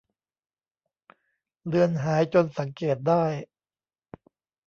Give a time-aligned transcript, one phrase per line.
[1.67, 3.25] เลือนหายจนสังเกตได้